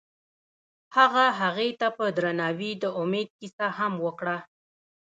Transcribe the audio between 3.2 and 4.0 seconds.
کیسه هم